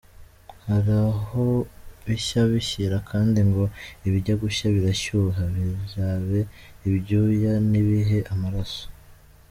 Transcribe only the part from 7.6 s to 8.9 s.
ntibibe amaraso